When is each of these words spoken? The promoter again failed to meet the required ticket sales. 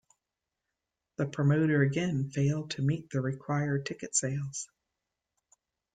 The 1.17 1.27
promoter 1.27 1.83
again 1.83 2.31
failed 2.31 2.71
to 2.71 2.81
meet 2.81 3.11
the 3.11 3.21
required 3.21 3.85
ticket 3.85 4.15
sales. 4.15 4.67